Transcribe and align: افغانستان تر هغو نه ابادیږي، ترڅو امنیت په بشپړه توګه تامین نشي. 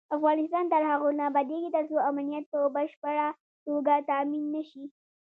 افغانستان 0.17 0.65
تر 0.73 0.81
هغو 0.91 1.09
نه 1.17 1.23
ابادیږي، 1.29 1.69
ترڅو 1.75 1.97
امنیت 2.09 2.45
په 2.53 2.59
بشپړه 2.75 3.27
توګه 3.65 3.93
تامین 4.09 4.43
نشي. 4.55 4.83